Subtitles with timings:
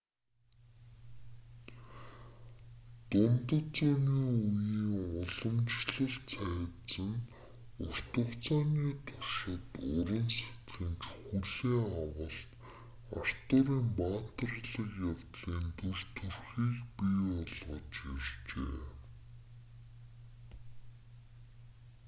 [3.09, 4.85] дундад зууны үеийн
[5.21, 7.21] уламжлалт цайз нь
[7.87, 12.49] урт хугацааны туршид уран сэтгэмж хүлээн авалт
[13.19, 17.95] артурын баатарлаг явдлын дүр төрхийг бий болгож
[18.39, 18.83] иржээ